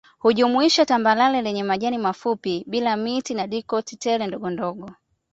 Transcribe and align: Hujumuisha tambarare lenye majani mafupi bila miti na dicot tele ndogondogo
Hujumuisha 0.19 0.85
tambarare 0.85 1.41
lenye 1.41 1.63
majani 1.63 1.97
mafupi 1.97 2.65
bila 2.67 2.95
miti 2.97 3.33
na 3.33 3.47
dicot 3.47 3.97
tele 3.99 4.27
ndogondogo 4.27 4.89